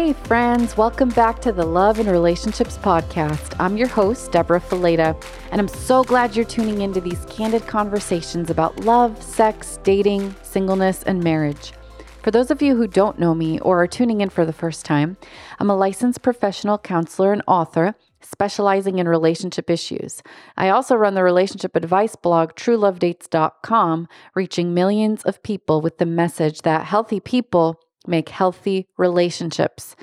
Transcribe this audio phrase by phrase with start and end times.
[0.00, 3.54] Hey, friends, welcome back to the Love and Relationships Podcast.
[3.60, 5.14] I'm your host, Debra Fileta,
[5.52, 11.02] and I'm so glad you're tuning into these candid conversations about love, sex, dating, singleness,
[11.02, 11.74] and marriage.
[12.22, 14.86] For those of you who don't know me or are tuning in for the first
[14.86, 15.18] time,
[15.58, 20.22] I'm a licensed professional counselor and author specializing in relationship issues.
[20.56, 26.62] I also run the relationship advice blog truelovedates.com, reaching millions of people with the message
[26.62, 29.96] that healthy people make healthy relationships.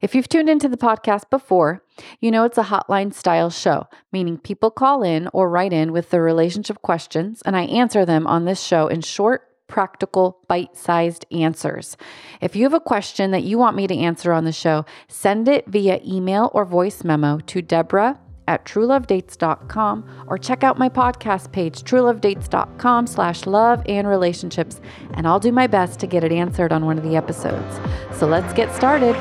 [0.00, 1.82] If you've tuned into the podcast before,
[2.20, 6.10] you know it's a hotline style show, meaning people call in or write in with
[6.10, 11.26] their relationship questions, and I answer them on this show in short, practical, bite sized
[11.32, 11.96] answers.
[12.40, 15.48] If you have a question that you want me to answer on the show, send
[15.48, 21.52] it via email or voice memo to Debra at truelovedates.com or check out my podcast
[21.52, 24.80] page, truelovedates.com slash love and relationships,
[25.14, 27.78] and I'll do my best to get it answered on one of the episodes.
[28.18, 29.14] So let's get started.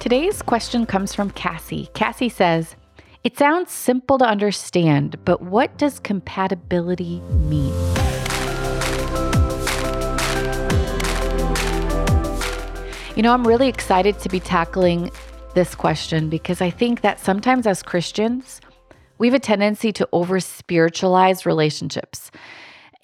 [0.00, 1.90] Today's question comes from Cassie.
[1.94, 2.74] Cassie says,
[3.22, 8.01] It sounds simple to understand, but what does compatibility mean?
[13.14, 15.10] You know, I'm really excited to be tackling
[15.52, 18.58] this question because I think that sometimes as Christians,
[19.18, 22.30] we have a tendency to over spiritualize relationships.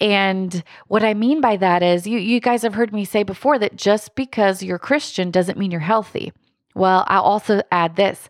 [0.01, 3.59] And what I mean by that is, you, you guys have heard me say before
[3.59, 6.33] that just because you're Christian doesn't mean you're healthy.
[6.73, 8.29] Well, I'll also add this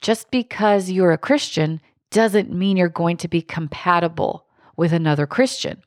[0.00, 5.80] just because you're a Christian doesn't mean you're going to be compatible with another Christian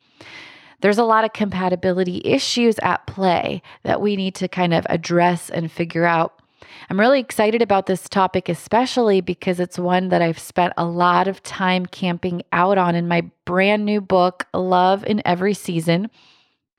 [0.84, 5.50] there's a lot of compatibility issues at play that we need to kind of address
[5.50, 6.41] and figure out.
[6.90, 11.30] I'm really excited about this topic, especially because it's one that I've spent a lot
[11.30, 16.09] of time camping out on in my brand new book, Love in Every Season.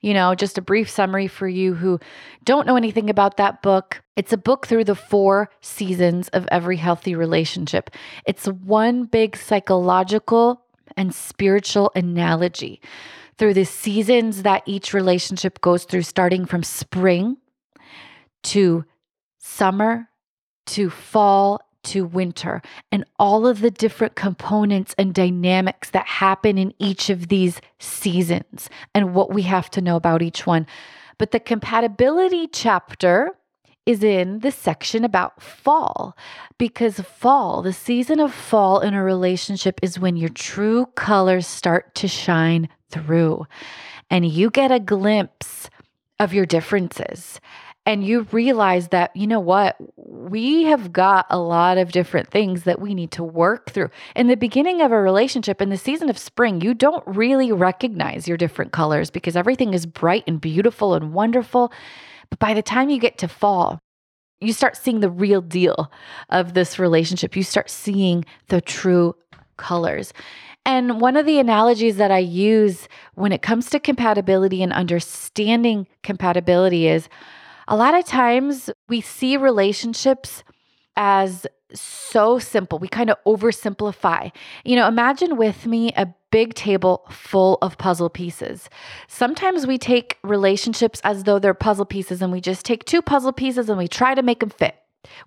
[0.02, 1.98] You know, just a brief summary for you who
[2.44, 4.02] don't know anything about that book.
[4.16, 7.88] It's a book through the four seasons of every healthy relationship.
[8.26, 10.60] It's one big psychological
[10.94, 12.82] and spiritual analogy
[13.38, 17.36] through the seasons that each relationship goes through, starting from spring
[18.44, 18.84] to
[19.38, 20.08] summer
[20.66, 26.72] to fall to winter, and all of the different components and dynamics that happen in
[26.78, 30.66] each of these seasons, and what we have to know about each one.
[31.18, 33.32] But the compatibility chapter
[33.84, 36.16] is in the section about fall
[36.56, 41.94] because fall, the season of fall in a relationship, is when your true colors start
[41.96, 43.46] to shine through
[44.10, 45.68] and you get a glimpse
[46.20, 47.40] of your differences
[47.86, 52.62] and you realize that, you know what, we have got a lot of different things
[52.62, 53.90] that we need to work through.
[54.16, 58.26] In the beginning of a relationship, in the season of spring, you don't really recognize
[58.26, 61.72] your different colors because everything is bright and beautiful and wonderful.
[62.30, 63.78] But by the time you get to fall,
[64.40, 65.92] you start seeing the real deal
[66.30, 67.36] of this relationship.
[67.36, 69.14] You start seeing the true
[69.56, 70.12] colors.
[70.66, 75.86] And one of the analogies that I use when it comes to compatibility and understanding
[76.02, 77.08] compatibility is
[77.68, 80.42] a lot of times we see relationships
[80.96, 82.78] as so simple.
[82.78, 84.32] We kind of oversimplify.
[84.64, 88.68] You know, imagine with me a big table full of puzzle pieces.
[89.08, 93.32] Sometimes we take relationships as though they're puzzle pieces and we just take two puzzle
[93.32, 94.76] pieces and we try to make them fit.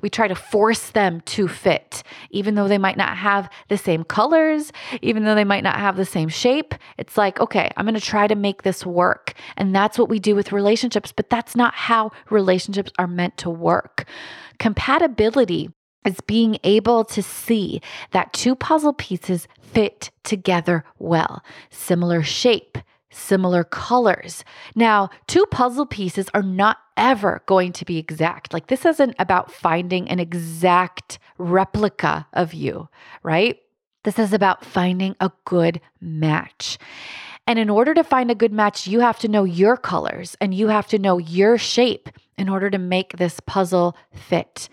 [0.02, 4.04] We try to force them to fit, even though they might not have the same
[4.04, 4.72] colors,
[5.02, 6.74] even though they might not have the same shape.
[6.98, 9.34] It's like, okay, I'm going to try to make this work.
[9.56, 13.50] And that's what we do with relationships, but that's not how relationships are meant to
[13.50, 14.06] work.
[14.60, 15.70] Compatibility
[16.06, 22.78] is being able to see that two puzzle pieces fit together well, similar shape,
[23.10, 24.44] similar colors.
[24.76, 28.54] Now, two puzzle pieces are not ever going to be exact.
[28.54, 32.90] Like, this isn't about finding an exact replica of you,
[33.24, 33.60] right?
[34.04, 36.78] This is about finding a good match.
[37.46, 40.54] And in order to find a good match, you have to know your colors and
[40.54, 44.70] you have to know your shape in order to make this puzzle fit.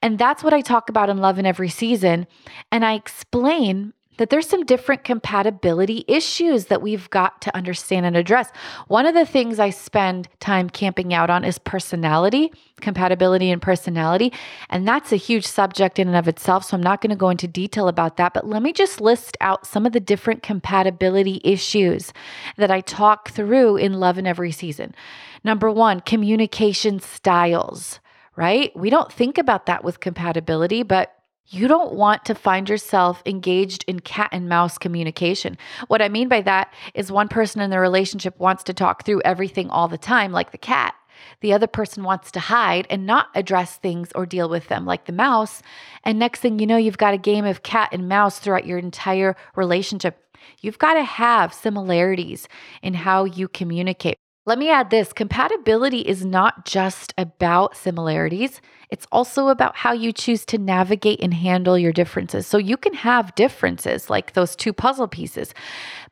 [0.00, 2.26] And that's what I talk about in Love in Every Season.
[2.70, 8.16] And I explain that there's some different compatibility issues that we've got to understand and
[8.16, 8.50] address.
[8.88, 14.32] One of the things I spend time camping out on is personality, compatibility and personality.
[14.70, 16.64] And that's a huge subject in and of itself.
[16.64, 18.34] So I'm not going to go into detail about that.
[18.34, 22.12] But let me just list out some of the different compatibility issues
[22.56, 24.94] that I talk through in Love in Every Season.
[25.42, 28.00] Number one, communication styles
[28.36, 28.74] right?
[28.76, 31.16] We don't think about that with compatibility, but
[31.48, 35.58] You don't want to find yourself engaged in cat and mouse communication.
[35.88, 39.20] What I mean by that is one person in the relationship wants to talk through
[39.26, 40.94] everything all the time, like the cat.
[41.40, 45.04] The other person wants to hide and not address things or deal with them, like
[45.04, 45.62] the mouse.
[46.02, 48.78] And next thing you know, you've got a game of cat and mouse throughout your
[48.78, 50.18] entire relationship.
[50.60, 52.48] You've got to have similarities
[52.82, 54.16] in how you communicate.
[54.46, 58.60] Let me add this compatibility is not just about similarities,
[58.94, 62.46] it's also about how you choose to navigate and handle your differences.
[62.46, 65.52] So you can have differences like those two puzzle pieces,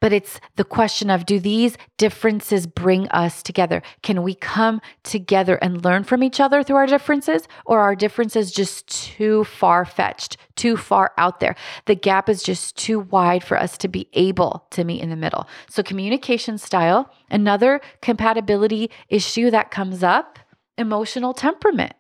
[0.01, 3.83] but it's the question of do these differences bring us together?
[4.03, 8.51] Can we come together and learn from each other through our differences, or are differences
[8.51, 11.55] just too far fetched, too far out there?
[11.85, 15.15] The gap is just too wide for us to be able to meet in the
[15.15, 15.47] middle.
[15.71, 20.41] So, communication style, another compatibility issue that comes up,
[20.77, 21.93] emotional temperament.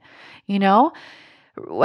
[0.53, 0.93] You know,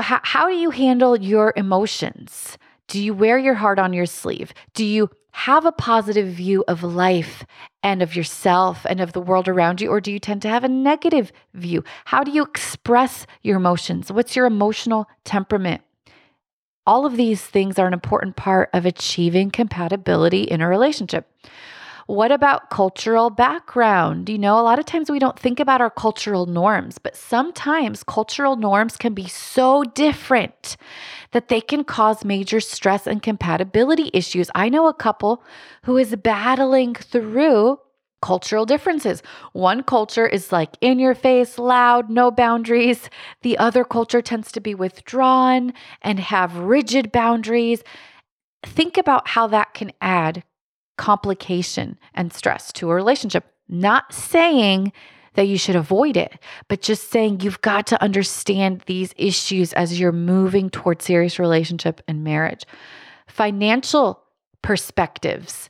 [0.01, 2.57] how, how do you handle your emotions?
[2.89, 4.53] Do you wear your heart on your sleeve?
[4.73, 7.45] Do you have a positive view of life
[7.81, 9.89] and of yourself and of the world around you?
[9.89, 11.81] Or do you tend to have a negative view?
[12.03, 14.11] How do you express your emotions?
[14.11, 15.81] What's your emotional temperament?
[16.85, 21.31] All of these things are an important part of achieving compatibility in a relationship.
[22.07, 24.29] What about cultural background?
[24.29, 28.01] You know, a lot of times we don't think about our cultural norms, but sometimes
[28.01, 30.77] cultural norms can be so different
[31.31, 34.49] that they can cause major stress and compatibility issues.
[34.55, 35.43] I know a couple
[35.83, 37.77] who is battling through
[38.21, 39.21] cultural differences.
[39.51, 43.09] One culture is like in your face, loud, no boundaries.
[43.41, 47.83] The other culture tends to be withdrawn and have rigid boundaries.
[48.63, 50.45] Think about how that can add
[50.97, 53.45] complication and stress to a relationship.
[53.69, 54.91] Not saying
[55.37, 59.99] that you should avoid it, but just saying you've got to understand these issues as
[59.99, 62.65] you're moving towards serious relationship and marriage.
[63.27, 64.23] Financial
[64.63, 65.69] perspectives.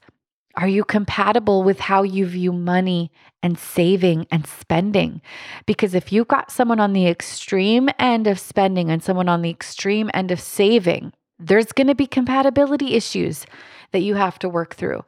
[0.56, 3.12] Are you compatible with how you view money
[3.44, 5.22] and saving and spending?
[5.66, 9.52] Because if you've got someone on the extreme end of spending and someone on the
[9.52, 13.46] extreme end of saving, there's going to be compatibility issues
[13.92, 15.04] that you have to work through.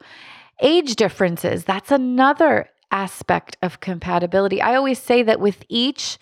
[0.60, 4.60] Age differences, that's another aspect of compatibility.
[4.60, 6.18] I always say that with each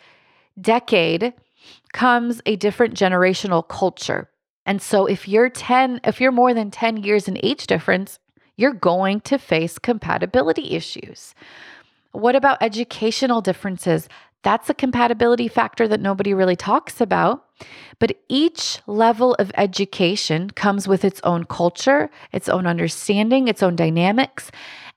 [0.61, 1.33] decade
[1.93, 4.29] comes a different generational culture.
[4.67, 8.19] And so if you're 10, if you're more than 10 years in age difference,
[8.57, 11.35] you're going to face compatibility issues.
[12.13, 14.09] What about educational differences?
[14.43, 17.45] That's a compatibility factor that nobody really talks about.
[17.99, 23.77] But each level of education comes with its own culture, its own understanding, its own
[23.77, 24.51] dynamics.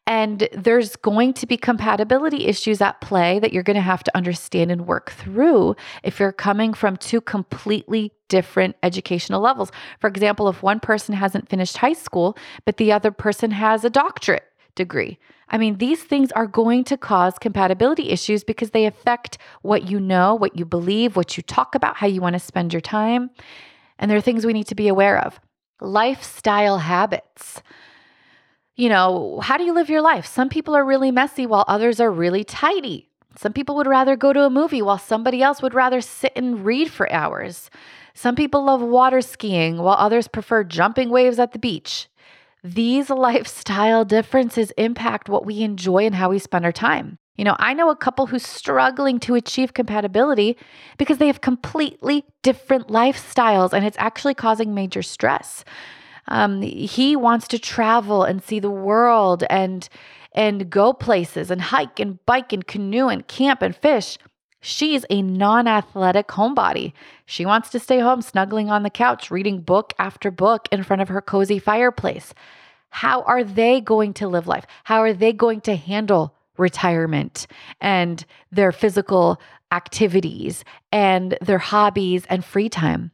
[0.08, 4.18] And there's going to be compatibility issues at play that you're going to have to
[4.18, 9.72] understand and work through if you're coming from two completely different educational levels.
[10.00, 12.36] For example, if one person hasn't finished high school,
[12.66, 15.20] but the other person has a doctorate degree.
[15.50, 20.00] I mean, these things are going to cause compatibility issues because they affect what you
[20.00, 23.30] know, what you believe, what you talk about, how you want to spend your time.
[24.00, 25.40] And there are things we need to be aware of.
[25.82, 27.62] Lifestyle habits.
[28.76, 30.26] You know, how do you live your life?
[30.26, 33.10] Some people are really messy while others are really tidy.
[33.38, 36.66] Some people would rather go to a movie while somebody else would rather sit and
[36.66, 37.70] read for hours.
[38.14, 42.08] Some people love water skiing while others prefer jumping waves at the beach.
[42.64, 47.18] These lifestyle differences impact what we enjoy and how we spend our time.
[47.36, 50.58] You know, I know a couple who's struggling to achieve compatibility
[50.98, 55.64] because they have completely different lifestyles and it's actually causing major stress.
[56.28, 59.88] Um, he wants to travel and see the world and
[60.34, 64.18] and go places and hike and bike and canoe and camp and fish.
[64.62, 66.94] She's a non athletic homebody.
[67.26, 71.02] She wants to stay home snuggling on the couch, reading book after book in front
[71.02, 72.34] of her cozy fireplace.
[72.92, 74.68] How are they going to live life?
[74.84, 77.48] How are they going to handle retirement
[77.80, 79.42] and their physical
[79.72, 83.12] activities and their hobbies and free time?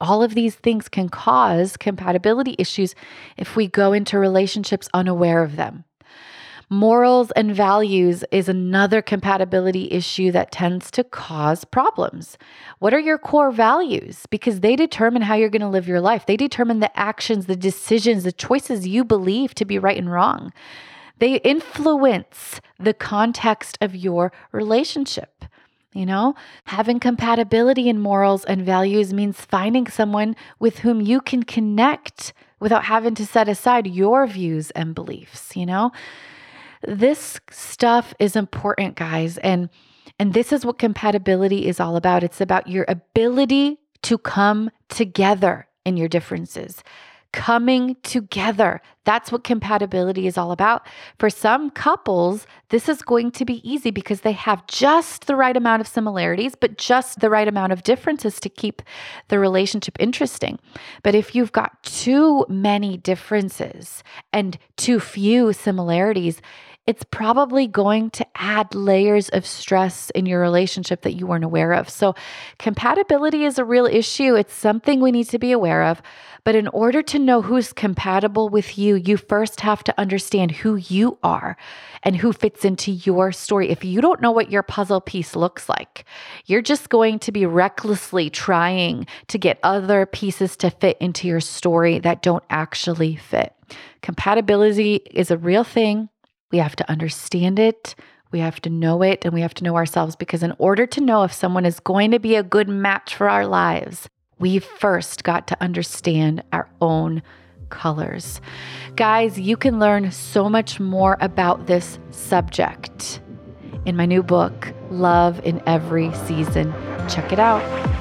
[0.00, 2.94] All of these things can cause compatibility issues
[3.36, 5.84] if we go into relationships unaware of them.
[6.70, 12.36] Morals and values is another compatibility issue that tends to cause problems.
[12.78, 14.26] What are your core values?
[14.28, 16.26] Because they determine how you're going to live your life.
[16.26, 20.52] They determine the actions, the decisions, the choices you believe to be right and wrong.
[21.20, 25.46] They influence the context of your relationship.
[25.94, 26.34] You know,
[26.64, 32.84] having compatibility in morals and values means finding someone with whom you can connect without
[32.84, 35.92] having to set aside your views and beliefs, you know?
[36.86, 39.38] This stuff is important, guys.
[39.38, 39.68] And
[40.18, 42.24] and this is what compatibility is all about.
[42.24, 46.82] It's about your ability to come together in your differences
[47.38, 48.80] coming together.
[49.04, 50.84] That's what compatibility is all about.
[51.20, 55.56] For some couples, this is going to be easy because they have just the right
[55.56, 58.82] amount of similarities, but just the right amount of differences to keep
[59.28, 60.58] the relationship interesting.
[61.04, 64.02] But if you've got too many differences
[64.32, 66.42] and too few similarities,
[66.88, 71.74] it's probably going to add layers of stress in your relationship that you weren't aware
[71.74, 71.90] of.
[71.90, 72.14] So,
[72.58, 74.34] compatibility is a real issue.
[74.34, 76.00] It's something we need to be aware of.
[76.44, 80.76] But in order to know who's compatible with you, you first have to understand who
[80.76, 81.58] you are
[82.04, 83.68] and who fits into your story.
[83.68, 86.06] If you don't know what your puzzle piece looks like,
[86.46, 91.40] you're just going to be recklessly trying to get other pieces to fit into your
[91.40, 93.52] story that don't actually fit.
[94.00, 96.08] Compatibility is a real thing.
[96.50, 97.94] We have to understand it.
[98.30, 101.00] We have to know it and we have to know ourselves because, in order to
[101.00, 105.24] know if someone is going to be a good match for our lives, we've first
[105.24, 107.22] got to understand our own
[107.70, 108.40] colors.
[108.96, 113.20] Guys, you can learn so much more about this subject
[113.86, 116.72] in my new book, Love in Every Season.
[117.08, 117.97] Check it out.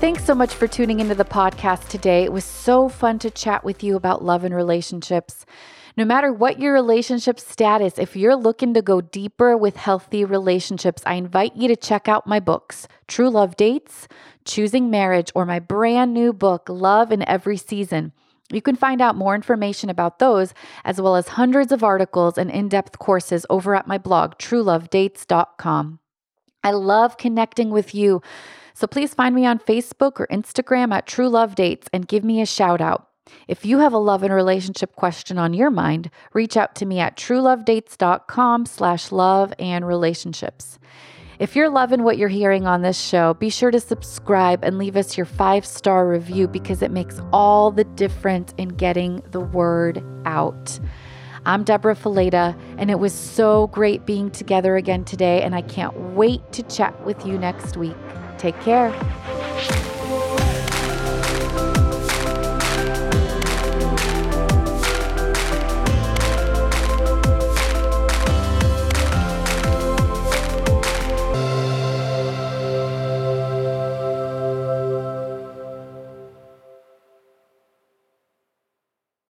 [0.00, 2.24] Thanks so much for tuning into the podcast today.
[2.24, 5.44] It was so fun to chat with you about love and relationships.
[5.94, 11.02] No matter what your relationship status, if you're looking to go deeper with healthy relationships,
[11.04, 14.08] I invite you to check out my books, True Love Dates,
[14.46, 18.12] Choosing Marriage, or my brand new book, Love in Every Season.
[18.50, 22.50] You can find out more information about those, as well as hundreds of articles and
[22.50, 25.98] in depth courses over at my blog, truelovedates.com.
[26.64, 28.22] I love connecting with you
[28.80, 32.40] so please find me on Facebook or Instagram at True Love Dates and give me
[32.40, 33.08] a shout out.
[33.46, 36.98] If you have a love and relationship question on your mind, reach out to me
[36.98, 40.78] at truelovedates.com slash love and relationships.
[41.38, 44.96] If you're loving what you're hearing on this show, be sure to subscribe and leave
[44.96, 50.02] us your five star review because it makes all the difference in getting the word
[50.24, 50.80] out.
[51.44, 55.98] I'm Debra Fileta, and it was so great being together again today, and I can't
[56.14, 57.96] wait to chat with you next week.
[58.40, 58.90] Take care.